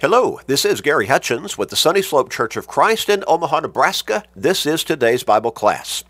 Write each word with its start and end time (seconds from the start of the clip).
Hello, 0.00 0.38
this 0.46 0.64
is 0.64 0.80
Gary 0.80 1.08
Hutchins 1.08 1.58
with 1.58 1.70
the 1.70 1.74
Sunny 1.74 2.02
Slope 2.02 2.30
Church 2.30 2.56
of 2.56 2.68
Christ 2.68 3.08
in 3.08 3.24
Omaha, 3.26 3.58
Nebraska. 3.58 4.22
This 4.36 4.64
is 4.64 4.84
today's 4.84 5.24
Bible 5.24 5.50
class. 5.50 6.04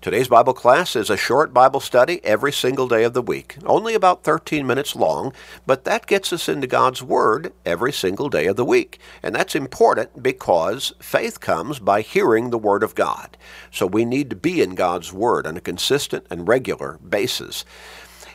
Today's 0.00 0.28
Bible 0.28 0.54
class 0.54 0.94
is 0.94 1.10
a 1.10 1.16
short 1.16 1.52
Bible 1.52 1.80
study 1.80 2.24
every 2.24 2.52
single 2.52 2.86
day 2.86 3.02
of 3.02 3.12
the 3.12 3.20
week, 3.22 3.56
only 3.64 3.94
about 3.94 4.22
13 4.22 4.64
minutes 4.64 4.94
long, 4.94 5.32
but 5.66 5.82
that 5.82 6.06
gets 6.06 6.32
us 6.32 6.48
into 6.48 6.68
God's 6.68 7.02
Word 7.02 7.52
every 7.66 7.92
single 7.92 8.28
day 8.28 8.46
of 8.46 8.54
the 8.54 8.64
week. 8.64 9.00
And 9.20 9.34
that's 9.34 9.56
important 9.56 10.22
because 10.22 10.92
faith 11.00 11.40
comes 11.40 11.80
by 11.80 12.02
hearing 12.02 12.50
the 12.50 12.58
Word 12.58 12.84
of 12.84 12.94
God. 12.94 13.36
So 13.72 13.84
we 13.84 14.04
need 14.04 14.30
to 14.30 14.36
be 14.36 14.62
in 14.62 14.76
God's 14.76 15.12
Word 15.12 15.44
on 15.44 15.56
a 15.56 15.60
consistent 15.60 16.24
and 16.30 16.46
regular 16.46 16.98
basis. 16.98 17.64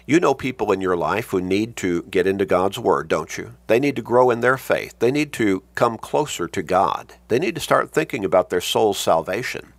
You 0.10 0.20
know 0.20 0.34
people 0.34 0.72
in 0.72 0.82
your 0.82 0.98
life 0.98 1.28
who 1.28 1.40
need 1.40 1.76
to 1.76 2.02
get 2.02 2.26
into 2.26 2.44
God's 2.44 2.80
Word, 2.80 3.08
don't 3.08 3.38
you? 3.38 3.52
They 3.68 3.80
need 3.80 3.96
to 3.96 4.02
grow 4.02 4.32
in 4.32 4.42
their 4.42 4.58
faith. 4.58 4.96
They 4.98 5.12
need 5.12 5.32
to 5.34 5.62
come 5.76 6.00
closer 6.00 6.48
to 6.48 6.64
God. 6.64 7.14
They 7.28 7.38
need 7.38 7.54
to 7.54 7.62
start 7.62 7.92
thinking 7.92 8.26
about 8.26 8.50
their 8.50 8.60
soul's 8.60 8.98
salvation. 8.98 9.74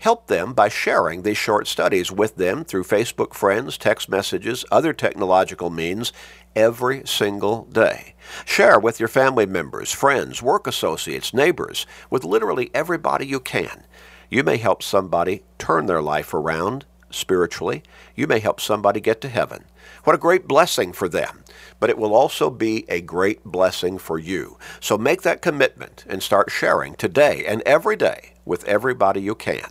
Help 0.00 0.26
them 0.26 0.52
by 0.52 0.68
sharing 0.68 1.22
these 1.22 1.38
short 1.38 1.66
studies 1.66 2.12
with 2.12 2.36
them 2.36 2.62
through 2.62 2.84
Facebook 2.84 3.32
friends, 3.32 3.78
text 3.78 4.10
messages, 4.10 4.66
other 4.70 4.92
technological 4.92 5.70
means 5.70 6.12
every 6.54 7.00
single 7.06 7.64
day. 7.72 8.12
Share 8.44 8.78
with 8.78 9.00
your 9.00 9.08
family 9.08 9.46
members, 9.46 9.92
friends, 9.92 10.42
work 10.42 10.66
associates, 10.66 11.32
neighbors, 11.32 11.86
with 12.10 12.22
literally 12.22 12.70
everybody 12.74 13.26
you 13.26 13.40
can. 13.40 13.84
You 14.28 14.44
may 14.44 14.58
help 14.58 14.82
somebody 14.82 15.42
turn 15.56 15.86
their 15.86 16.02
life 16.02 16.34
around 16.34 16.84
spiritually. 17.10 17.82
You 18.14 18.26
may 18.26 18.40
help 18.40 18.60
somebody 18.60 19.00
get 19.00 19.20
to 19.22 19.28
heaven. 19.28 19.64
What 20.04 20.16
a 20.16 20.18
great 20.18 20.46
blessing 20.46 20.92
for 20.92 21.08
them. 21.08 21.44
But 21.78 21.90
it 21.90 21.98
will 21.98 22.14
also 22.14 22.50
be 22.50 22.84
a 22.88 23.00
great 23.00 23.44
blessing 23.44 23.98
for 23.98 24.18
you. 24.18 24.58
So 24.80 24.98
make 24.98 25.22
that 25.22 25.42
commitment 25.42 26.04
and 26.08 26.22
start 26.22 26.50
sharing 26.50 26.94
today 26.94 27.44
and 27.46 27.62
every 27.62 27.96
day 27.96 28.34
with 28.44 28.64
everybody 28.64 29.20
you 29.20 29.34
can. 29.34 29.70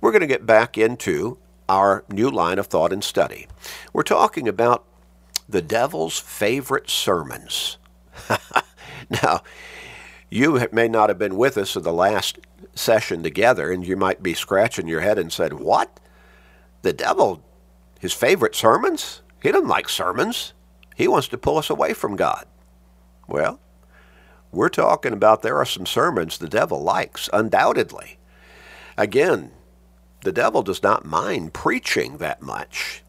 We're 0.00 0.12
going 0.12 0.20
to 0.20 0.26
get 0.26 0.46
back 0.46 0.78
into 0.78 1.38
our 1.68 2.04
new 2.08 2.30
line 2.30 2.58
of 2.58 2.66
thought 2.66 2.92
and 2.92 3.04
study. 3.04 3.46
We're 3.92 4.02
talking 4.02 4.48
about 4.48 4.84
the 5.48 5.62
devil's 5.62 6.18
favorite 6.18 6.88
sermons. 6.88 7.76
now, 9.22 9.42
you 10.30 10.66
may 10.72 10.88
not 10.88 11.10
have 11.10 11.18
been 11.18 11.36
with 11.36 11.58
us 11.58 11.76
in 11.76 11.82
the 11.82 11.92
last 11.92 12.38
session 12.74 13.22
together, 13.22 13.70
and 13.70 13.86
you 13.86 13.96
might 13.96 14.22
be 14.22 14.34
scratching 14.34 14.88
your 14.88 15.00
head 15.00 15.18
and 15.18 15.32
said, 15.32 15.54
What? 15.54 16.00
The 16.82 16.92
devil 16.92 17.42
his 18.00 18.12
favorite 18.12 18.56
sermons? 18.56 19.22
He 19.40 19.52
doesn't 19.52 19.68
like 19.68 19.88
sermons. 19.88 20.54
He 20.96 21.06
wants 21.06 21.28
to 21.28 21.38
pull 21.38 21.58
us 21.58 21.70
away 21.70 21.92
from 21.92 22.16
God. 22.16 22.46
Well, 23.28 23.60
we're 24.50 24.68
talking 24.68 25.12
about 25.12 25.42
there 25.42 25.58
are 25.58 25.64
some 25.66 25.86
sermons 25.86 26.36
the 26.36 26.48
devil 26.48 26.82
likes, 26.82 27.30
undoubtedly. 27.32 28.18
Again, 28.96 29.52
the 30.24 30.32
devil 30.32 30.62
does 30.62 30.82
not 30.82 31.04
mind 31.04 31.54
preaching 31.54 32.18
that 32.18 32.42
much. 32.42 33.02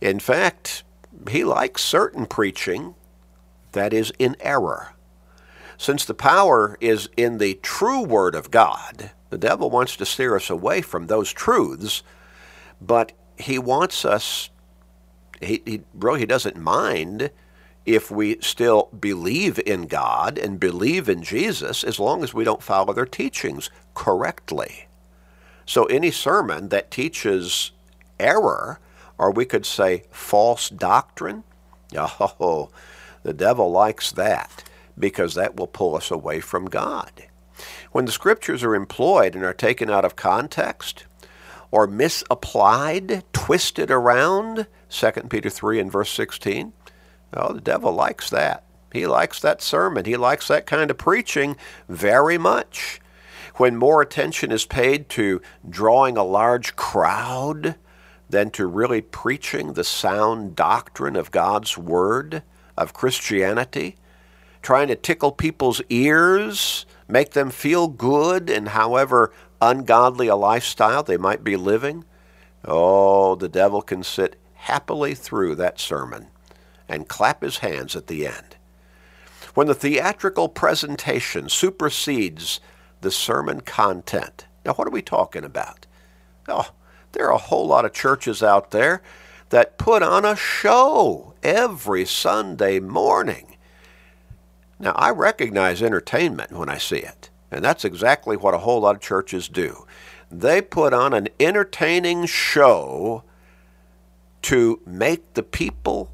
In 0.00 0.20
fact, 0.20 0.84
he 1.28 1.44
likes 1.44 1.82
certain 1.82 2.26
preaching 2.26 2.94
that 3.72 3.92
is 3.92 4.12
in 4.18 4.36
error. 4.40 4.94
Since 5.76 6.04
the 6.04 6.14
power 6.14 6.76
is 6.80 7.08
in 7.16 7.38
the 7.38 7.54
true 7.54 8.02
Word 8.02 8.34
of 8.34 8.50
God, 8.50 9.10
the 9.30 9.38
devil 9.38 9.70
wants 9.70 9.96
to 9.96 10.06
steer 10.06 10.36
us 10.36 10.48
away 10.48 10.80
from 10.80 11.06
those 11.06 11.32
truths, 11.32 12.02
but 12.80 13.12
he 13.38 13.58
wants 13.58 14.04
us, 14.04 14.50
he, 15.40 15.62
he 15.64 16.26
doesn't 16.26 16.56
mind 16.56 17.30
if 17.86 18.10
we 18.10 18.38
still 18.40 18.88
believe 18.98 19.60
in 19.66 19.86
God 19.86 20.38
and 20.38 20.58
believe 20.58 21.08
in 21.08 21.22
Jesus 21.22 21.84
as 21.84 21.98
long 21.98 22.22
as 22.22 22.32
we 22.32 22.44
don't 22.44 22.62
follow 22.62 22.92
their 22.92 23.06
teachings 23.06 23.70
correctly. 23.94 24.86
So 25.66 25.84
any 25.86 26.10
sermon 26.10 26.68
that 26.70 26.90
teaches 26.90 27.72
error, 28.18 28.80
or 29.18 29.30
we 29.30 29.44
could 29.44 29.66
say 29.66 30.04
false 30.10 30.68
doctrine, 30.68 31.44
oh, 31.94 32.70
the 33.22 33.32
devil 33.32 33.70
likes 33.70 34.12
that 34.12 34.64
because 34.98 35.34
that 35.34 35.56
will 35.56 35.66
pull 35.66 35.96
us 35.96 36.10
away 36.10 36.40
from 36.40 36.66
God. 36.66 37.24
When 37.92 38.04
the 38.04 38.12
scriptures 38.12 38.62
are 38.62 38.74
employed 38.74 39.34
and 39.34 39.44
are 39.44 39.54
taken 39.54 39.90
out 39.90 40.04
of 40.04 40.16
context, 40.16 41.04
or 41.74 41.88
misapplied, 41.88 43.24
twisted 43.32 43.90
around, 43.90 44.68
2 44.90 45.10
Peter 45.28 45.50
3 45.50 45.80
and 45.80 45.90
verse 45.90 46.08
16. 46.10 46.72
Oh, 47.32 47.52
the 47.52 47.60
devil 47.60 47.92
likes 47.92 48.30
that. 48.30 48.62
He 48.92 49.08
likes 49.08 49.40
that 49.40 49.60
sermon. 49.60 50.04
He 50.04 50.16
likes 50.16 50.46
that 50.46 50.66
kind 50.66 50.88
of 50.88 50.98
preaching 50.98 51.56
very 51.88 52.38
much. 52.38 53.00
When 53.56 53.76
more 53.76 54.00
attention 54.00 54.52
is 54.52 54.66
paid 54.66 55.08
to 55.10 55.42
drawing 55.68 56.16
a 56.16 56.22
large 56.22 56.76
crowd 56.76 57.74
than 58.30 58.50
to 58.52 58.68
really 58.68 59.00
preaching 59.00 59.72
the 59.72 59.82
sound 59.82 60.54
doctrine 60.54 61.16
of 61.16 61.32
God's 61.32 61.76
Word, 61.76 62.44
of 62.78 62.94
Christianity, 62.94 63.96
trying 64.62 64.86
to 64.86 64.94
tickle 64.94 65.32
people's 65.32 65.82
ears, 65.88 66.86
make 67.08 67.32
them 67.32 67.50
feel 67.50 67.88
good 67.88 68.48
in 68.48 68.66
however 68.66 69.32
ungodly 69.64 70.28
a 70.28 70.36
lifestyle 70.36 71.02
they 71.02 71.16
might 71.16 71.42
be 71.42 71.56
living, 71.56 72.04
oh, 72.64 73.34
the 73.34 73.48
devil 73.48 73.82
can 73.82 74.02
sit 74.02 74.36
happily 74.54 75.14
through 75.14 75.54
that 75.54 75.80
sermon 75.80 76.28
and 76.88 77.08
clap 77.08 77.42
his 77.42 77.58
hands 77.58 77.96
at 77.96 78.06
the 78.06 78.26
end. 78.26 78.56
When 79.54 79.66
the 79.66 79.74
theatrical 79.74 80.48
presentation 80.48 81.48
supersedes 81.48 82.60
the 83.00 83.10
sermon 83.10 83.60
content, 83.60 84.46
now 84.64 84.74
what 84.74 84.86
are 84.86 84.92
we 84.92 85.02
talking 85.02 85.44
about? 85.44 85.86
Oh, 86.48 86.70
there 87.12 87.26
are 87.26 87.34
a 87.34 87.38
whole 87.38 87.66
lot 87.66 87.84
of 87.84 87.92
churches 87.92 88.42
out 88.42 88.70
there 88.70 89.02
that 89.50 89.78
put 89.78 90.02
on 90.02 90.24
a 90.24 90.36
show 90.36 91.34
every 91.42 92.04
Sunday 92.04 92.80
morning. 92.80 93.56
Now, 94.78 94.92
I 94.92 95.10
recognize 95.10 95.82
entertainment 95.82 96.52
when 96.52 96.68
I 96.68 96.78
see 96.78 96.98
it. 96.98 97.30
And 97.54 97.64
that's 97.64 97.84
exactly 97.84 98.36
what 98.36 98.52
a 98.52 98.58
whole 98.58 98.80
lot 98.80 98.96
of 98.96 99.00
churches 99.00 99.48
do. 99.48 99.86
They 100.28 100.60
put 100.60 100.92
on 100.92 101.14
an 101.14 101.28
entertaining 101.38 102.26
show 102.26 103.22
to 104.42 104.80
make 104.84 105.34
the 105.34 105.44
people 105.44 106.10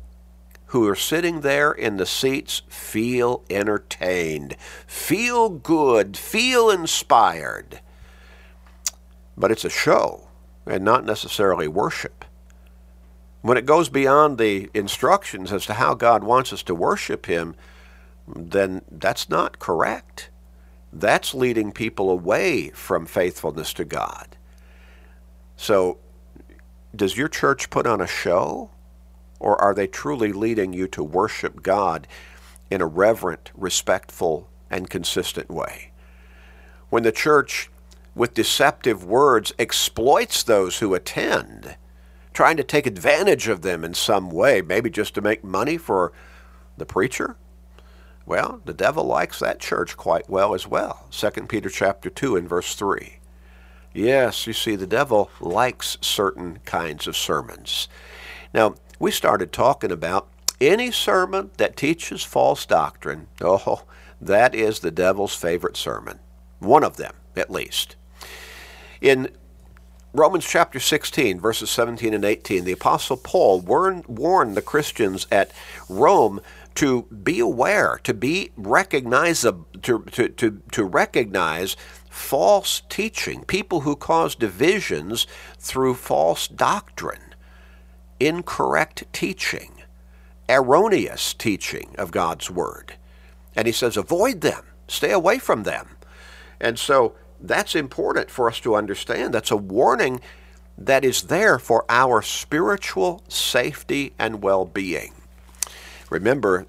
who 0.67 0.87
are 0.87 0.95
sitting 0.95 1.41
there 1.41 1.73
in 1.73 1.97
the 1.97 2.05
seats 2.05 2.61
feel 2.69 3.43
entertained, 3.49 4.55
feel 4.87 5.49
good, 5.49 6.19
feel 6.19 6.69
inspired. 6.69 7.81
But 9.35 9.51
it's 9.51 9.65
a 9.65 9.71
show 9.71 10.29
and 10.67 10.85
not 10.85 11.07
necessarily 11.07 11.67
worship. 11.67 12.27
When 13.41 13.57
it 13.57 13.65
goes 13.65 13.89
beyond 13.89 14.37
the 14.37 14.69
instructions 14.75 15.51
as 15.53 15.65
to 15.67 15.75
how 15.75 15.95
God 15.95 16.23
wants 16.23 16.53
us 16.53 16.63
to 16.65 16.75
worship 16.75 17.25
Him, 17.25 17.57
then 18.29 18.83
that's 18.91 19.31
not 19.31 19.59
correct 19.59 20.29
that's 20.93 21.35
leading 21.35 21.73
people 21.73 22.11
away 22.11 22.71
from 22.71 23.07
faithfulness 23.07 23.73
to 23.75 23.85
God. 23.85 24.37
So, 25.57 25.99
does 26.95 27.17
your 27.17 27.29
church 27.29 27.71
put 27.71 27.87
on 27.87 28.01
a 28.01 28.07
show? 28.07 28.71
Or 29.39 29.61
are 29.61 29.75
they 29.75 29.87
truly 29.87 30.33
leading 30.33 30.73
you 30.73 30.87
to 30.89 31.03
worship 31.03 31.63
God 31.63 32.07
in 32.71 32.83
a 32.83 32.87
reverent, 32.87 33.51
respectful, 33.55 34.49
and 34.69 34.91
consistent 34.91 35.49
way? 35.51 35.93
When 36.91 37.05
the 37.05 37.13
church, 37.13 37.71
with 38.15 38.35
deceptive 38.35 39.05
words, 39.05 39.53
exploits 39.59 40.43
those 40.43 40.81
who 40.81 40.95
attend, 40.95 41.77
trying 42.35 42.57
to 42.59 42.65
take 42.65 42.87
advantage 42.87 43.49
of 43.49 43.63
them 43.63 43.85
in 43.85 43.95
some 43.95 44.31
way, 44.31 44.61
maybe 44.61 44.91
just 44.91 45.15
to 45.15 45.23
make 45.23 45.43
money 45.43 45.79
for 45.79 46.13
the 46.77 46.87
preacher, 46.87 47.37
well, 48.31 48.61
the 48.65 48.73
devil 48.73 49.03
likes 49.03 49.41
that 49.41 49.59
church 49.59 49.97
quite 49.97 50.31
well 50.31 50.55
as 50.55 50.65
well. 50.65 51.09
2 51.11 51.31
Peter 51.49 51.69
chapter 51.69 52.09
2 52.09 52.37
and 52.37 52.49
verse 52.49 52.77
3. 52.77 53.19
Yes, 53.93 54.47
you 54.47 54.53
see, 54.53 54.77
the 54.77 54.87
devil 54.87 55.33
likes 55.41 55.99
certain 56.01 56.61
kinds 56.65 57.09
of 57.09 57.17
sermons. 57.17 57.89
Now, 58.55 58.77
we 59.01 59.11
started 59.11 59.51
talking 59.51 59.91
about 59.91 60.29
any 60.61 60.93
sermon 60.93 61.51
that 61.57 61.77
teaches 61.77 62.23
false 62.23 62.65
doctrine. 62.67 63.27
Oh, 63.41 63.83
that 64.21 64.55
is 64.55 64.79
the 64.79 64.93
devil's 64.93 65.35
favorite 65.35 65.77
sermon. 65.77 66.21
One 66.61 66.85
of 66.85 66.99
them, 66.99 67.15
at 67.35 67.51
least. 67.51 67.97
In 69.01 69.31
Romans 70.13 70.45
chapter 70.45 70.81
16, 70.81 71.39
verses 71.39 71.71
17 71.71 72.13
and 72.13 72.25
18, 72.25 72.65
the 72.65 72.73
Apostle 72.73 73.17
Paul 73.17 73.61
warned, 73.61 74.07
warned 74.07 74.57
the 74.57 74.63
Christians 74.63 75.29
at 75.31 75.53
Rome 75.89 76.41
to 76.75 77.03
be 77.03 77.39
aware, 77.39 78.01
to 78.03 78.13
be 78.13 78.51
recognizable, 78.57 79.69
to, 79.83 80.03
to, 80.11 80.29
to, 80.31 80.63
to 80.73 80.85
recognize 80.85 81.77
false 82.09 82.83
teaching, 82.89 83.45
people 83.45 83.83
who 83.83 83.95
cause 83.95 84.35
divisions 84.35 85.29
through 85.59 85.95
false 85.95 86.49
doctrine, 86.49 87.35
incorrect 88.19 89.05
teaching, 89.13 89.83
erroneous 90.49 91.35
teaching 91.35 91.95
of 91.97 92.11
God's 92.11 92.51
Word. 92.51 92.95
And 93.55 93.67
he 93.69 93.73
says, 93.73 93.97
avoid 93.97 94.41
them, 94.41 94.65
stay 94.89 95.13
away 95.13 95.39
from 95.39 95.63
them. 95.63 95.87
And 96.61 96.81
so 96.81 97.15
that's 97.41 97.75
important 97.75 98.31
for 98.31 98.49
us 98.49 98.61
to 98.61 98.75
understand. 98.75 99.35
That's 99.35 99.51
a 99.51 99.57
warning 99.57 100.21
that 100.77 101.05
is 101.05 101.25
there 101.25 101.59
for 101.59 101.85
our 101.89 102.23
spiritual 102.23 103.23
safety 103.29 104.13
and 104.19 104.43
well 104.43 104.65
being. 104.65 105.13
Remember, 106.09 106.67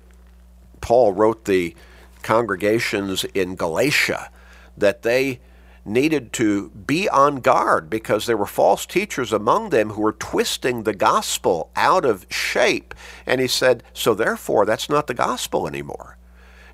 Paul 0.82 1.14
wrote 1.14 1.46
the 1.46 1.76
congregations 2.22 3.24
in 3.24 3.56
Galatia 3.56 4.30
that 4.78 5.02
they 5.02 5.40
needed 5.84 6.32
to 6.34 6.70
be 6.70 7.10
on 7.10 7.38
guard 7.38 7.90
because 7.90 8.26
there 8.26 8.38
were 8.38 8.46
false 8.46 8.86
teachers 8.86 9.34
among 9.34 9.70
them 9.70 9.92
who 9.92 10.02
were 10.02 10.12
twisting 10.12 10.84
the 10.84 10.94
gospel 10.94 11.72
out 11.76 12.06
of 12.06 12.28
shape. 12.30 12.94
And 13.26 13.42
he 13.42 13.48
said, 13.48 13.84
so 13.94 14.14
therefore, 14.14 14.66
that's 14.66 14.90
not 14.90 15.08
the 15.08 15.14
gospel 15.14 15.68
anymore. 15.68 16.18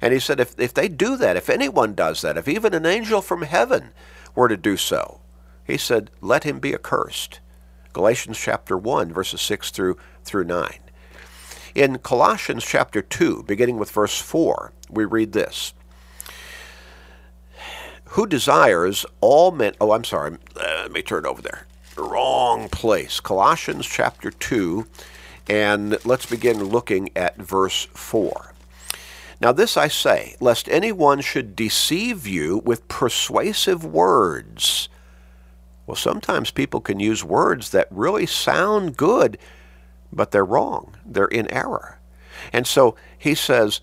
And 0.02 0.14
he 0.14 0.20
said, 0.20 0.40
if, 0.40 0.60
if 0.60 0.74
they 0.74 0.88
do 0.88 1.18
that, 1.18 1.38
if 1.38 1.50
anyone 1.50 1.94
does 1.94 2.22
that, 2.22 2.38
if 2.38 2.48
even 2.48 2.74
an 2.74 2.86
angel 2.86 3.22
from 3.22 3.42
heaven 3.42 3.92
were 4.36 4.48
to 4.48 4.58
do 4.58 4.78
so, 4.78 5.22
he 5.66 5.78
said, 5.78 6.12
let 6.22 6.44
him 6.44 6.60
be 6.60 6.74
accursed. 6.74 7.40
Galatians 7.94 8.38
chapter 8.38 8.78
1, 8.78 9.12
verses 9.12 9.42
6 9.42 9.72
through, 9.72 9.98
through 10.24 10.44
9. 10.44 10.80
In 11.76 12.00
Colossians 12.00 12.64
chapter 12.64 13.02
2, 13.02 13.44
beginning 13.44 13.78
with 13.78 13.92
verse 13.92 14.20
4, 14.20 14.72
we 14.90 15.06
read 15.06 15.34
this 15.34 15.74
Who 18.10 18.26
desires 18.26 19.06
all 19.20 19.52
men. 19.52 19.74
Oh, 19.82 19.92
I'm 19.92 20.04
sorry. 20.04 20.38
Uh, 20.56 20.84
let 20.84 20.92
me 20.92 21.02
turn 21.02 21.26
over 21.26 21.42
there. 21.42 21.68
Wrong 21.98 22.70
place. 22.70 23.20
Colossians 23.20 23.86
chapter 23.88 24.32
2, 24.32 24.88
and 25.50 26.04
let's 26.06 26.26
begin 26.26 26.64
looking 26.64 27.10
at 27.16 27.38
verse 27.38 27.88
4. 27.94 28.54
Now, 29.40 29.52
this 29.52 29.78
I 29.78 29.88
say, 29.88 30.36
lest 30.40 30.68
anyone 30.70 31.22
should 31.22 31.56
deceive 31.56 32.26
you 32.26 32.62
with 32.66 32.88
persuasive 32.88 33.86
words. 33.86 34.90
Well, 35.86 35.96
sometimes 35.96 36.52
people 36.52 36.82
can 36.82 37.00
use 37.00 37.24
words 37.24 37.70
that 37.70 37.88
really 37.92 38.26
sound 38.26 38.98
good, 38.98 39.38
but 40.12 40.32
they're 40.32 40.44
wrong. 40.44 40.98
They're 41.06 41.26
in 41.26 41.52
error. 41.52 42.00
And 42.52 42.66
so 42.66 42.96
he 43.18 43.36
says, 43.36 43.82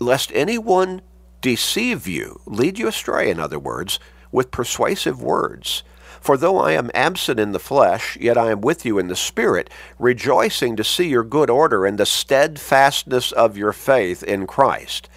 lest 0.00 0.30
anyone 0.34 1.00
deceive 1.40 2.06
you, 2.06 2.40
lead 2.46 2.78
you 2.78 2.88
astray, 2.88 3.30
in 3.30 3.40
other 3.40 3.58
words, 3.58 3.98
with 4.30 4.50
persuasive 4.50 5.22
words. 5.22 5.82
For 6.20 6.36
though 6.36 6.58
I 6.58 6.72
am 6.72 6.90
absent 6.92 7.40
in 7.40 7.52
the 7.52 7.58
flesh, 7.58 8.16
yet 8.20 8.36
I 8.36 8.50
am 8.50 8.60
with 8.60 8.84
you 8.84 8.98
in 8.98 9.08
the 9.08 9.16
Spirit, 9.16 9.70
rejoicing 9.98 10.76
to 10.76 10.84
see 10.84 11.08
your 11.08 11.24
good 11.24 11.48
order 11.48 11.86
and 11.86 11.98
the 11.98 12.06
steadfastness 12.06 13.32
of 13.32 13.56
your 13.56 13.72
faith 13.72 14.22
in 14.22 14.46
Christ. 14.46 15.08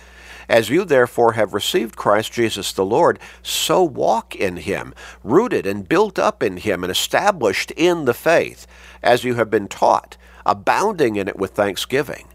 As 0.48 0.70
you 0.70 0.86
therefore 0.86 1.34
have 1.34 1.54
received 1.54 1.96
Christ 1.96 2.32
Jesus 2.32 2.72
the 2.72 2.86
Lord, 2.86 3.20
so 3.42 3.84
walk 3.84 4.36
in 4.36 4.58
him, 4.58 4.94
rooted 5.24 5.66
and 5.66 5.88
built 5.88 6.18
up 6.18 6.42
in 6.42 6.58
him, 6.58 6.84
and 6.84 6.92
established 6.92 7.72
in 7.72 8.06
the 8.06 8.14
faith, 8.14 8.66
as 9.02 9.24
you 9.24 9.36
have 9.36 9.50
been 9.50 9.68
taught, 9.68 10.18
abounding 10.46 11.16
in 11.18 11.28
it 11.28 11.38
with 11.38 11.52
thanksgiving. 11.52 12.28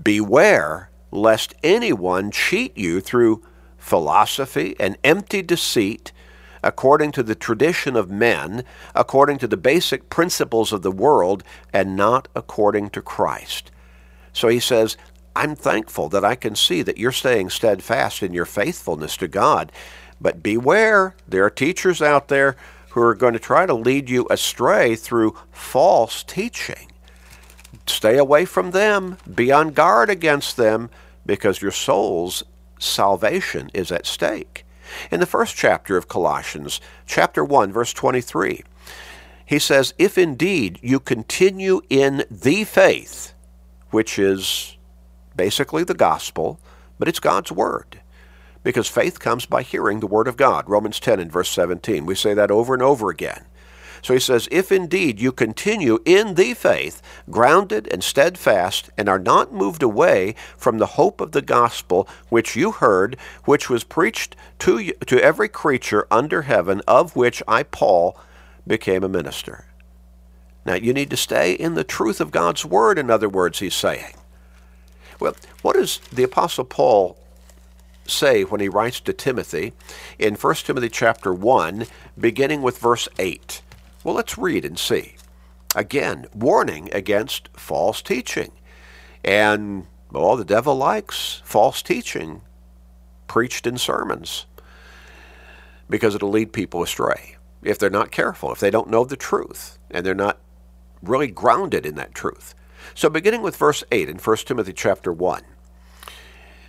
Beware 0.00 0.90
lest 1.10 1.54
anyone 1.62 2.30
cheat 2.30 2.76
you 2.76 3.00
through 3.00 3.42
philosophy 3.76 4.74
and 4.80 4.96
empty 5.04 5.42
deceit 5.42 6.12
according 6.62 7.12
to 7.12 7.22
the 7.22 7.34
tradition 7.34 7.96
of 7.96 8.10
men, 8.10 8.64
according 8.94 9.38
to 9.38 9.48
the 9.48 9.56
basic 9.56 10.08
principles 10.08 10.72
of 10.72 10.82
the 10.82 10.92
world, 10.92 11.42
and 11.72 11.96
not 11.96 12.28
according 12.34 12.90
to 12.90 13.02
Christ. 13.02 13.70
So 14.32 14.48
he 14.48 14.60
says, 14.60 14.96
I'm 15.34 15.54
thankful 15.54 16.08
that 16.10 16.24
I 16.24 16.34
can 16.34 16.54
see 16.54 16.82
that 16.82 16.98
you're 16.98 17.12
staying 17.12 17.50
steadfast 17.50 18.22
in 18.22 18.32
your 18.32 18.44
faithfulness 18.44 19.16
to 19.18 19.28
God. 19.28 19.72
But 20.20 20.42
beware, 20.42 21.16
there 21.26 21.44
are 21.44 21.50
teachers 21.50 22.00
out 22.00 22.28
there 22.28 22.56
who 22.90 23.00
are 23.00 23.14
going 23.14 23.32
to 23.32 23.38
try 23.38 23.66
to 23.66 23.74
lead 23.74 24.10
you 24.10 24.26
astray 24.30 24.94
through 24.94 25.36
false 25.50 26.22
teaching. 26.22 26.92
Stay 27.86 28.18
away 28.18 28.44
from 28.44 28.70
them. 28.70 29.16
Be 29.34 29.50
on 29.50 29.70
guard 29.70 30.10
against 30.10 30.56
them 30.56 30.90
because 31.24 31.62
your 31.62 31.70
soul's 31.70 32.44
salvation 32.78 33.70
is 33.72 33.90
at 33.90 34.06
stake 34.06 34.64
in 35.10 35.20
the 35.20 35.26
first 35.26 35.56
chapter 35.56 35.96
of 35.96 36.08
Colossians, 36.08 36.80
chapter 37.06 37.44
1, 37.44 37.72
verse 37.72 37.92
23. 37.92 38.62
He 39.44 39.58
says, 39.58 39.94
If 39.98 40.16
indeed 40.16 40.78
you 40.82 41.00
continue 41.00 41.82
in 41.90 42.24
the 42.30 42.64
faith, 42.64 43.34
which 43.90 44.18
is 44.18 44.76
basically 45.36 45.84
the 45.84 45.94
gospel, 45.94 46.58
but 46.98 47.08
it's 47.08 47.20
God's 47.20 47.52
word. 47.52 48.00
Because 48.62 48.88
faith 48.88 49.18
comes 49.18 49.44
by 49.44 49.62
hearing 49.62 50.00
the 50.00 50.06
word 50.06 50.28
of 50.28 50.36
God. 50.36 50.68
Romans 50.68 51.00
10 51.00 51.18
and 51.18 51.32
verse 51.32 51.50
17. 51.50 52.06
We 52.06 52.14
say 52.14 52.32
that 52.34 52.50
over 52.50 52.74
and 52.74 52.82
over 52.82 53.10
again. 53.10 53.44
So 54.02 54.14
he 54.14 54.20
says, 54.20 54.48
If 54.50 54.72
indeed 54.72 55.20
you 55.20 55.30
continue 55.30 56.00
in 56.04 56.34
the 56.34 56.54
faith, 56.54 57.00
grounded 57.30 57.88
and 57.92 58.02
steadfast, 58.02 58.90
and 58.98 59.08
are 59.08 59.18
not 59.18 59.54
moved 59.54 59.82
away 59.82 60.34
from 60.56 60.78
the 60.78 60.86
hope 60.86 61.20
of 61.20 61.30
the 61.30 61.42
gospel 61.42 62.08
which 62.28 62.56
you 62.56 62.72
heard, 62.72 63.16
which 63.44 63.70
was 63.70 63.84
preached 63.84 64.34
to, 64.60 64.78
you, 64.78 64.92
to 65.06 65.22
every 65.22 65.48
creature 65.48 66.06
under 66.10 66.42
heaven, 66.42 66.82
of 66.88 67.14
which 67.14 67.42
I, 67.46 67.62
Paul, 67.62 68.18
became 68.66 69.04
a 69.04 69.08
minister. 69.08 69.66
Now, 70.64 70.74
you 70.74 70.92
need 70.92 71.10
to 71.10 71.16
stay 71.16 71.52
in 71.52 71.74
the 71.74 71.84
truth 71.84 72.20
of 72.20 72.30
God's 72.30 72.64
word, 72.64 72.98
in 72.98 73.10
other 73.10 73.28
words, 73.28 73.60
he's 73.60 73.74
saying. 73.74 74.14
Well, 75.20 75.36
what 75.62 75.74
does 75.74 75.98
the 76.12 76.22
Apostle 76.24 76.64
Paul 76.64 77.16
say 78.06 78.42
when 78.42 78.60
he 78.60 78.68
writes 78.68 78.98
to 79.00 79.12
Timothy 79.12 79.72
in 80.18 80.34
1 80.34 80.54
Timothy 80.56 80.88
chapter 80.88 81.32
1, 81.32 81.86
beginning 82.18 82.62
with 82.62 82.78
verse 82.78 83.08
8? 83.18 83.62
Well, 84.04 84.14
let's 84.14 84.38
read 84.38 84.64
and 84.64 84.78
see. 84.78 85.16
Again, 85.74 86.26
warning 86.34 86.90
against 86.92 87.48
false 87.54 88.02
teaching. 88.02 88.52
And, 89.24 89.86
well, 90.10 90.36
the 90.36 90.44
devil 90.44 90.76
likes 90.76 91.40
false 91.44 91.82
teaching 91.82 92.42
preached 93.28 93.66
in 93.66 93.78
sermons 93.78 94.46
because 95.88 96.14
it'll 96.14 96.30
lead 96.30 96.52
people 96.52 96.82
astray 96.82 97.36
if 97.62 97.78
they're 97.78 97.90
not 97.90 98.10
careful, 98.10 98.52
if 98.52 98.60
they 98.60 98.70
don't 98.70 98.90
know 98.90 99.04
the 99.04 99.16
truth, 99.16 99.78
and 99.90 100.04
they're 100.04 100.14
not 100.14 100.38
really 101.02 101.28
grounded 101.28 101.86
in 101.86 101.94
that 101.94 102.14
truth. 102.14 102.54
So 102.94 103.08
beginning 103.08 103.42
with 103.42 103.56
verse 103.56 103.84
8 103.92 104.08
in 104.08 104.18
1 104.18 104.36
Timothy 104.38 104.72
chapter 104.72 105.12
1. 105.12 105.42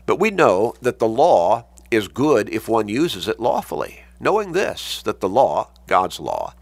But 0.05 0.19
we 0.19 0.29
know 0.29 0.75
that 0.81 0.99
the 0.99 1.07
law 1.07 1.65
is 1.89 2.07
good 2.07 2.49
if 2.49 2.67
one 2.67 2.87
uses 2.87 3.27
it 3.27 3.39
lawfully, 3.39 4.03
knowing 4.19 4.51
this, 4.51 5.01
that 5.03 5.19
the 5.19 5.29
law, 5.29 5.69
God's 5.87 6.19
law, 6.19 6.53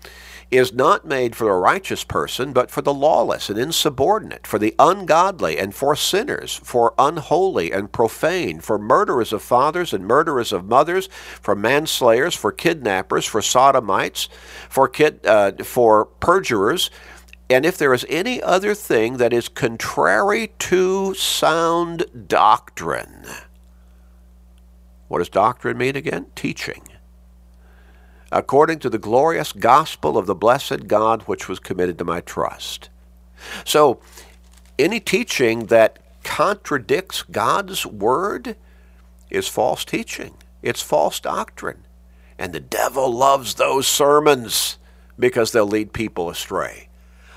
is 0.52 0.74
not 0.74 1.06
made 1.06 1.34
for 1.34 1.46
the 1.46 1.52
righteous 1.52 2.04
person, 2.04 2.52
but 2.52 2.70
for 2.70 2.82
the 2.82 2.94
lawless 2.94 3.50
and 3.50 3.58
insubordinate, 3.58 4.46
for 4.46 4.60
the 4.60 4.76
ungodly 4.78 5.58
and 5.58 5.74
for 5.74 5.96
sinners, 5.96 6.60
for 6.62 6.94
unholy 6.98 7.72
and 7.72 7.94
profane, 7.94 8.60
for 8.60 8.78
murderers 8.78 9.32
of 9.32 9.42
fathers 9.42 9.94
and 9.94 10.06
murderers 10.06 10.52
of 10.52 10.66
mothers, 10.66 11.08
for 11.40 11.56
manslayers, 11.56 12.36
for 12.36 12.52
kidnappers, 12.52 13.26
for 13.26 13.42
sodomites, 13.42 14.28
for, 14.68 14.90
kid, 14.90 15.26
uh, 15.26 15.54
for 15.64 16.06
perjurers, 16.06 16.92
and 17.50 17.66
if 17.66 17.78
there 17.78 17.94
is 17.94 18.06
any 18.10 18.42
other 18.44 18.76
thing 18.76 19.18
that 19.18 19.32
is 19.32 19.48
contrary 19.48 20.52
to 20.60 21.14
sound 21.14 22.06
doctrine. 22.28 23.26
What 25.08 25.20
does 25.20 25.30
doctrine 25.30 25.78
mean 25.78 25.96
again? 25.96 26.28
Teaching 26.36 26.91
according 28.32 28.80
to 28.80 28.90
the 28.90 28.98
glorious 28.98 29.52
gospel 29.52 30.18
of 30.18 30.26
the 30.26 30.36
blessed 30.36 30.88
God 30.88 31.24
which 31.24 31.50
was 31.50 31.60
committed 31.60 31.98
to 31.98 32.06
my 32.06 32.22
trust. 32.22 32.90
So, 33.66 34.00
any 34.80 35.00
teaching 35.00 35.68
that 35.68 36.00
contradicts 36.24 37.24
God's 37.24 37.86
word 37.86 38.56
is 39.30 39.48
false 39.48 39.84
teaching, 39.84 40.36
it's 40.62 40.82
false 40.82 41.20
doctrine. 41.20 41.86
And 42.38 42.54
the 42.54 42.60
devil 42.60 43.12
loves 43.12 43.56
those 43.56 43.88
sermons 43.88 44.78
because 45.20 45.52
they'll 45.52 45.68
lead 45.68 45.94
people 45.94 46.30
astray, 46.30 46.88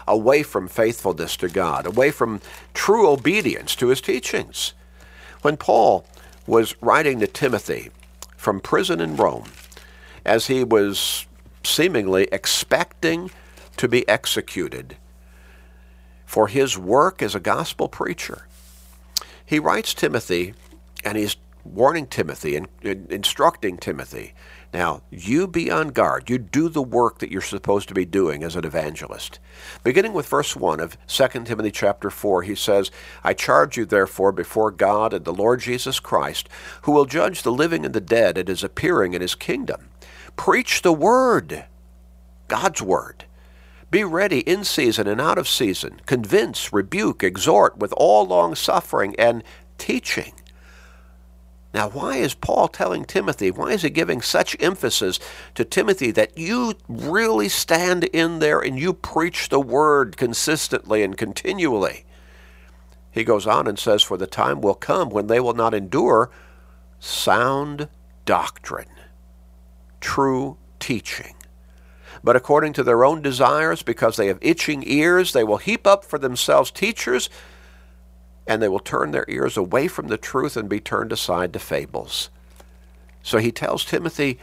away 0.08 0.42
from 0.42 0.68
faithfulness 0.68 1.36
to 1.36 1.48
God, 1.48 1.86
away 1.86 2.10
from 2.10 2.40
true 2.72 3.10
obedience 3.10 3.76
to 3.76 3.88
his 3.88 4.00
teachings. 4.00 4.72
When 5.42 5.58
Paul 5.58 6.06
was 6.46 6.74
writing 6.80 7.20
to 7.20 7.26
Timothy 7.26 7.90
from 8.36 8.60
prison 8.60 9.00
in 9.00 9.16
Rome, 9.16 9.44
as 10.24 10.46
he 10.46 10.64
was 10.64 11.26
seemingly 11.62 12.28
expecting 12.32 13.30
to 13.76 13.88
be 13.88 14.08
executed 14.08 14.96
for 16.24 16.48
his 16.48 16.78
work 16.78 17.22
as 17.22 17.34
a 17.34 17.40
gospel 17.40 17.88
preacher. 17.88 18.46
He 19.44 19.58
writes 19.58 19.94
Timothy, 19.94 20.54
and 21.04 21.18
he's 21.18 21.36
warning 21.64 22.06
Timothy 22.06 22.56
and, 22.56 22.68
instructing 22.82 23.78
Timothy. 23.78 24.34
Now, 24.72 25.02
you 25.10 25.46
be 25.46 25.70
on 25.70 25.90
guard. 25.90 26.28
You 26.28 26.38
do 26.38 26.68
the 26.68 26.82
work 26.82 27.18
that 27.18 27.30
you're 27.30 27.40
supposed 27.40 27.86
to 27.88 27.94
be 27.94 28.04
doing 28.04 28.42
as 28.42 28.56
an 28.56 28.64
evangelist. 28.64 29.38
Beginning 29.84 30.12
with 30.12 30.26
verse 30.26 30.56
1 30.56 30.80
of 30.80 30.98
2 31.06 31.28
Timothy 31.44 31.70
chapter 31.70 32.10
4, 32.10 32.42
he 32.42 32.54
says, 32.54 32.90
I 33.22 33.34
charge 33.34 33.76
you 33.76 33.84
therefore 33.84 34.32
before 34.32 34.72
God 34.72 35.12
and 35.12 35.24
the 35.24 35.32
Lord 35.32 35.60
Jesus 35.60 36.00
Christ, 36.00 36.48
who 36.82 36.92
will 36.92 37.04
judge 37.04 37.42
the 37.42 37.52
living 37.52 37.84
and 37.84 37.94
the 37.94 38.00
dead 38.00 38.36
at 38.36 38.48
his 38.48 38.64
appearing 38.64 39.14
in 39.14 39.20
his 39.20 39.36
kingdom. 39.36 39.90
Preach 40.36 40.82
the 40.82 40.92
word, 40.92 41.64
God's 42.48 42.82
word. 42.82 43.24
Be 43.90 44.04
ready 44.04 44.40
in 44.40 44.64
season 44.64 45.06
and 45.06 45.20
out 45.20 45.38
of 45.38 45.48
season. 45.48 46.00
Convince, 46.06 46.72
rebuke, 46.72 47.22
exhort 47.22 47.78
with 47.78 47.92
all 47.96 48.26
long 48.26 48.54
suffering 48.54 49.14
and 49.18 49.44
teaching. 49.78 50.32
Now, 51.72 51.88
why 51.88 52.16
is 52.16 52.34
Paul 52.34 52.68
telling 52.68 53.04
Timothy, 53.04 53.50
why 53.50 53.72
is 53.72 53.82
he 53.82 53.90
giving 53.90 54.22
such 54.22 54.56
emphasis 54.60 55.18
to 55.56 55.64
Timothy 55.64 56.12
that 56.12 56.38
you 56.38 56.74
really 56.88 57.48
stand 57.48 58.04
in 58.04 58.38
there 58.38 58.60
and 58.60 58.78
you 58.78 58.92
preach 58.92 59.48
the 59.48 59.60
word 59.60 60.16
consistently 60.16 61.02
and 61.02 61.16
continually? 61.16 62.04
He 63.10 63.24
goes 63.24 63.46
on 63.46 63.66
and 63.66 63.78
says, 63.78 64.02
For 64.02 64.16
the 64.16 64.26
time 64.28 64.60
will 64.60 64.74
come 64.74 65.08
when 65.10 65.26
they 65.26 65.40
will 65.40 65.54
not 65.54 65.74
endure 65.74 66.30
sound 67.00 67.88
doctrine, 68.24 68.88
true 70.04 70.58
teaching. 70.78 71.34
But 72.22 72.36
according 72.36 72.74
to 72.74 72.82
their 72.82 73.06
own 73.06 73.22
desires, 73.22 73.82
because 73.82 74.16
they 74.16 74.26
have 74.26 74.38
itching 74.42 74.84
ears, 74.86 75.32
they 75.32 75.44
will 75.44 75.56
heap 75.56 75.86
up 75.86 76.04
for 76.04 76.18
themselves 76.18 76.70
teachers 76.70 77.30
and 78.46 78.60
they 78.60 78.68
will 78.68 78.78
turn 78.78 79.12
their 79.12 79.24
ears 79.28 79.56
away 79.56 79.88
from 79.88 80.08
the 80.08 80.18
truth 80.18 80.58
and 80.58 80.68
be 80.68 80.78
turned 80.78 81.10
aside 81.10 81.54
to 81.54 81.58
fables. 81.58 82.28
So 83.22 83.38
he 83.38 83.50
tells 83.50 83.86
Timothy, 83.86 84.38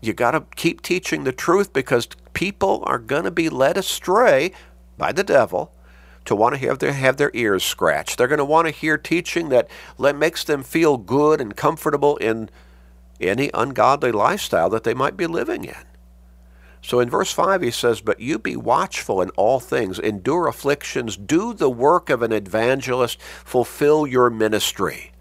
you 0.00 0.14
got 0.14 0.30
to 0.30 0.44
keep 0.56 0.80
teaching 0.80 1.24
the 1.24 1.32
truth 1.32 1.74
because 1.74 2.08
people 2.32 2.82
are 2.86 2.98
going 2.98 3.24
to 3.24 3.30
be 3.30 3.50
led 3.50 3.76
astray 3.76 4.52
by 4.96 5.12
the 5.12 5.22
devil 5.22 5.70
to 6.24 6.34
want 6.34 6.54
to 6.54 6.66
have 6.66 6.78
their, 6.78 6.94
have 6.94 7.18
their 7.18 7.30
ears 7.34 7.62
scratched. 7.62 8.16
They're 8.16 8.26
going 8.26 8.38
to 8.38 8.44
want 8.44 8.68
to 8.68 8.72
hear 8.72 8.96
teaching 8.96 9.50
that 9.50 9.68
makes 9.98 10.44
them 10.44 10.62
feel 10.62 10.96
good 10.96 11.42
and 11.42 11.54
comfortable 11.54 12.16
in 12.16 12.48
any 13.22 13.50
ungodly 13.54 14.12
lifestyle 14.12 14.70
that 14.70 14.84
they 14.84 14.94
might 14.94 15.16
be 15.16 15.26
living 15.26 15.64
in. 15.64 15.84
So 16.82 16.98
in 16.98 17.08
verse 17.08 17.32
5, 17.32 17.62
he 17.62 17.70
says, 17.70 18.00
But 18.00 18.20
you 18.20 18.38
be 18.38 18.56
watchful 18.56 19.22
in 19.22 19.30
all 19.30 19.60
things, 19.60 19.98
endure 19.98 20.48
afflictions, 20.48 21.16
do 21.16 21.54
the 21.54 21.70
work 21.70 22.10
of 22.10 22.22
an 22.22 22.32
evangelist, 22.32 23.20
fulfill 23.44 24.06
your 24.06 24.30
ministry. 24.30 25.12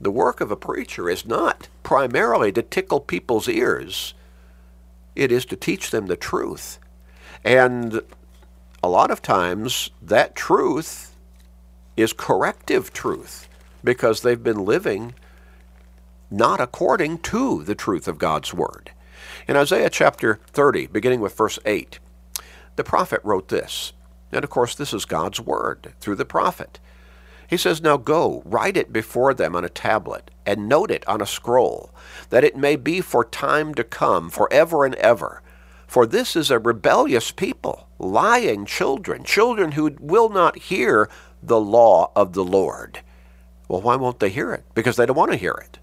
The 0.00 0.10
work 0.10 0.40
of 0.40 0.50
a 0.50 0.56
preacher 0.56 1.10
is 1.10 1.26
not 1.26 1.68
primarily 1.82 2.52
to 2.52 2.62
tickle 2.62 3.00
people's 3.00 3.48
ears, 3.48 4.14
it 5.14 5.30
is 5.30 5.44
to 5.46 5.56
teach 5.56 5.90
them 5.90 6.06
the 6.06 6.16
truth. 6.16 6.78
And 7.44 8.00
a 8.82 8.88
lot 8.88 9.10
of 9.10 9.20
times, 9.20 9.90
that 10.00 10.34
truth 10.34 11.14
is 11.96 12.12
corrective 12.12 12.92
truth 12.92 13.48
because 13.82 14.22
they've 14.22 14.42
been 14.42 14.64
living 14.64 15.14
not 16.30 16.60
according 16.60 17.18
to 17.18 17.62
the 17.64 17.74
truth 17.74 18.08
of 18.08 18.18
God's 18.18 18.52
Word. 18.52 18.92
In 19.46 19.56
Isaiah 19.56 19.90
chapter 19.90 20.40
30, 20.48 20.88
beginning 20.88 21.20
with 21.20 21.36
verse 21.36 21.58
8, 21.64 21.98
the 22.76 22.84
prophet 22.84 23.20
wrote 23.24 23.48
this. 23.48 23.92
And 24.30 24.44
of 24.44 24.50
course, 24.50 24.74
this 24.74 24.92
is 24.92 25.04
God's 25.04 25.40
word 25.40 25.94
through 26.00 26.16
the 26.16 26.24
prophet. 26.24 26.78
He 27.48 27.56
says, 27.56 27.80
Now 27.80 27.96
go, 27.96 28.42
write 28.44 28.76
it 28.76 28.92
before 28.92 29.32
them 29.32 29.56
on 29.56 29.64
a 29.64 29.70
tablet, 29.70 30.30
and 30.44 30.68
note 30.68 30.90
it 30.90 31.06
on 31.08 31.22
a 31.22 31.26
scroll, 31.26 31.90
that 32.28 32.44
it 32.44 32.56
may 32.56 32.76
be 32.76 33.00
for 33.00 33.24
time 33.24 33.74
to 33.74 33.84
come, 33.84 34.28
forever 34.28 34.84
and 34.84 34.94
ever. 34.96 35.42
For 35.86 36.04
this 36.04 36.36
is 36.36 36.50
a 36.50 36.58
rebellious 36.58 37.30
people, 37.30 37.88
lying 37.98 38.66
children, 38.66 39.24
children 39.24 39.72
who 39.72 39.96
will 39.98 40.28
not 40.28 40.58
hear 40.58 41.08
the 41.42 41.60
law 41.60 42.12
of 42.14 42.34
the 42.34 42.44
Lord. 42.44 43.00
Well, 43.66 43.80
why 43.80 43.96
won't 43.96 44.20
they 44.20 44.28
hear 44.28 44.52
it? 44.52 44.64
Because 44.74 44.96
they 44.96 45.06
don't 45.06 45.16
want 45.16 45.30
to 45.30 45.38
hear 45.38 45.54
it. 45.54 45.77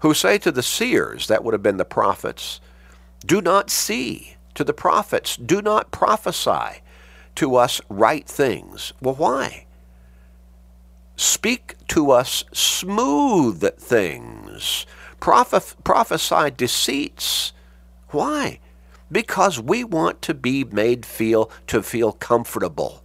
Who 0.00 0.14
say 0.14 0.38
to 0.38 0.52
the 0.52 0.62
seers, 0.62 1.26
that 1.28 1.44
would 1.44 1.54
have 1.54 1.62
been 1.62 1.78
the 1.78 1.84
prophets, 1.84 2.60
do 3.24 3.40
not 3.40 3.70
see. 3.70 4.36
To 4.54 4.64
the 4.64 4.72
prophets, 4.72 5.36
do 5.36 5.60
not 5.60 5.90
prophesy 5.90 6.82
to 7.36 7.56
us 7.56 7.80
right 7.90 8.26
things. 8.26 8.92
Well, 9.02 9.14
why? 9.14 9.66
Speak 11.16 11.76
to 11.88 12.10
us 12.10 12.44
smooth 12.52 13.62
things. 13.78 14.86
Proph- 15.20 15.76
prophesy 15.84 16.50
deceits. 16.50 17.52
Why? 18.10 18.60
Because 19.10 19.60
we 19.60 19.84
want 19.84 20.22
to 20.22 20.34
be 20.34 20.64
made 20.64 21.06
feel 21.06 21.50
to 21.68 21.82
feel 21.82 22.12
comfortable 22.12 23.02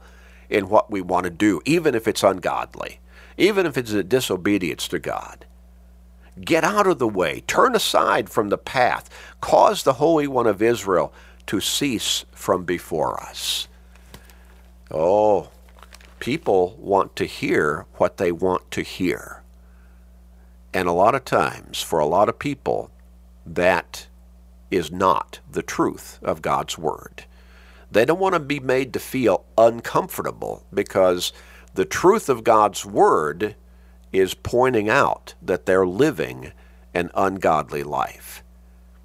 in 0.49 0.69
what 0.69 0.91
we 0.91 1.01
want 1.01 1.23
to 1.25 1.29
do, 1.29 1.61
even 1.65 1.95
if 1.95 2.07
it's 2.07 2.23
ungodly, 2.23 2.99
even 3.37 3.65
if 3.65 3.77
it's 3.77 3.91
a 3.91 4.03
disobedience 4.03 4.87
to 4.89 4.99
God. 4.99 5.45
Get 6.43 6.63
out 6.63 6.87
of 6.87 6.99
the 6.99 7.07
way. 7.07 7.41
Turn 7.47 7.75
aside 7.75 8.29
from 8.29 8.49
the 8.49 8.57
path. 8.57 9.09
Cause 9.41 9.83
the 9.83 9.93
Holy 9.93 10.27
One 10.27 10.47
of 10.47 10.61
Israel 10.61 11.13
to 11.47 11.59
cease 11.59 12.25
from 12.31 12.63
before 12.63 13.21
us. 13.21 13.67
Oh, 14.89 15.49
people 16.19 16.75
want 16.79 17.15
to 17.17 17.25
hear 17.25 17.85
what 17.95 18.17
they 18.17 18.31
want 18.31 18.69
to 18.71 18.81
hear. 18.81 19.41
And 20.73 20.87
a 20.87 20.93
lot 20.93 21.15
of 21.15 21.25
times, 21.25 21.81
for 21.81 21.99
a 21.99 22.05
lot 22.05 22.29
of 22.29 22.39
people, 22.39 22.91
that 23.45 24.07
is 24.69 24.91
not 24.91 25.39
the 25.51 25.61
truth 25.61 26.19
of 26.21 26.41
God's 26.41 26.77
Word. 26.77 27.25
They 27.91 28.05
don't 28.05 28.19
want 28.19 28.35
to 28.35 28.39
be 28.39 28.61
made 28.61 28.93
to 28.93 28.99
feel 28.99 29.45
uncomfortable 29.57 30.63
because 30.73 31.33
the 31.73 31.85
truth 31.85 32.29
of 32.29 32.45
God's 32.45 32.85
Word 32.85 33.55
is 34.11 34.33
pointing 34.33 34.89
out 34.89 35.33
that 35.41 35.65
they're 35.65 35.87
living 35.87 36.51
an 36.93 37.09
ungodly 37.13 37.83
life. 37.83 38.43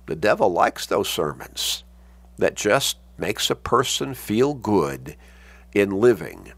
The 0.07 0.17
devil 0.17 0.51
likes 0.53 0.87
those 0.87 1.09
sermons 1.09 1.85
that 2.39 2.55
just 2.55 2.99
makes 3.19 3.51
a 3.51 3.55
person 3.55 4.15
feel 4.15 4.55
good 4.55 5.17
in 5.73 5.91
living 5.91 6.53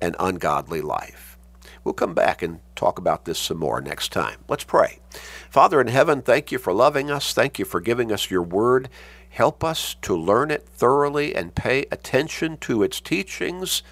an 0.00 0.14
ungodly 0.18 0.80
life. 0.80 1.38
We'll 1.84 1.94
come 1.94 2.14
back 2.14 2.42
and 2.42 2.60
talk 2.74 2.98
about 2.98 3.24
this 3.24 3.38
some 3.38 3.58
more 3.58 3.80
next 3.80 4.10
time. 4.10 4.40
Let's 4.48 4.64
pray. 4.64 4.98
Father 5.48 5.80
in 5.80 5.86
heaven, 5.86 6.20
thank 6.20 6.50
you 6.50 6.58
for 6.58 6.72
loving 6.72 7.10
us. 7.10 7.32
Thank 7.32 7.58
you 7.58 7.64
for 7.64 7.80
giving 7.80 8.10
us 8.12 8.30
your 8.30 8.42
word. 8.42 8.88
Help 9.28 9.62
us 9.62 9.94
to 10.02 10.16
learn 10.16 10.50
it 10.50 10.68
thoroughly 10.68 11.34
and 11.34 11.54
pay 11.54 11.86
attention 11.92 12.56
to 12.58 12.82
its 12.82 13.00
teachings 13.00 13.82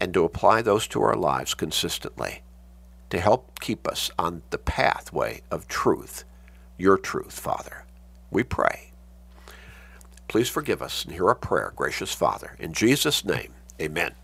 and 0.00 0.12
to 0.12 0.24
apply 0.24 0.62
those 0.62 0.86
to 0.88 1.00
our 1.02 1.16
lives 1.16 1.54
consistently 1.54 2.42
to 3.12 3.20
help 3.20 3.60
keep 3.60 3.86
us 3.86 4.10
on 4.18 4.40
the 4.48 4.56
pathway 4.56 5.42
of 5.50 5.68
truth, 5.68 6.24
your 6.78 6.96
truth, 6.96 7.38
Father. 7.38 7.84
We 8.30 8.42
pray. 8.42 8.92
Please 10.28 10.48
forgive 10.48 10.80
us 10.80 11.04
and 11.04 11.12
hear 11.12 11.28
our 11.28 11.34
prayer, 11.34 11.74
gracious 11.76 12.14
Father. 12.14 12.56
In 12.58 12.72
Jesus' 12.72 13.22
name, 13.22 13.52
amen. 13.78 14.14